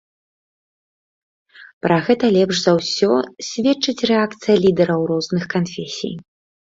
Пра 1.85 1.97
гэта 2.07 2.25
лепш 2.37 2.55
за 2.63 2.73
ўсё 2.79 3.11
сведчыць 3.49 4.05
рэакцыя 4.13 4.55
лідараў 4.65 5.01
розных 5.13 5.43
канфесій. 5.53 6.15